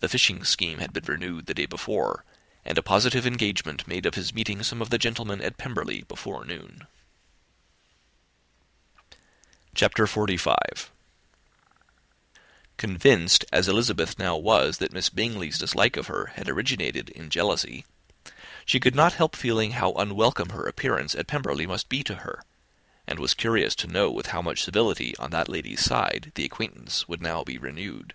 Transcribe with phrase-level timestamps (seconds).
[0.00, 2.24] The fishing scheme had been renewed the day before,
[2.64, 6.14] and a positive engagement made of his meeting some of the gentlemen at Pemberley by
[6.46, 6.86] noon.
[6.86, 6.86] [Illustration:
[9.08, 10.88] "Engaged by the river"] CHAPTER XLV.
[12.76, 17.84] Convinced as Elizabeth now was that Miss Bingley's dislike of her had originated in jealousy,
[18.64, 22.14] she could not help feeling how very unwelcome her appearance at Pemberley must be to
[22.14, 22.44] her,
[23.08, 27.08] and was curious to know with how much civility on that lady's side the acquaintance
[27.08, 28.14] would now be renewed.